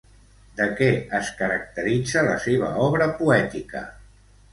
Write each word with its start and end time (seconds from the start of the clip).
De 0.59 0.65
què 0.77 0.85
es 1.17 1.27
caracteritza 1.41 2.23
la 2.29 2.39
seva 2.45 2.71
obra 2.87 3.07
poètica? 3.21 3.83